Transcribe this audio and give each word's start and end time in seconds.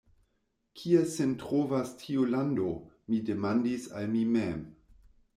Kie 0.79 1.01
sin 1.15 1.33
trovas 1.41 1.91
tiu 1.99 2.23
lando? 2.35 2.71
mi 3.11 3.19
demandis 3.27 3.85
al 3.99 4.09
mi 4.15 4.23
mem. 4.37 4.65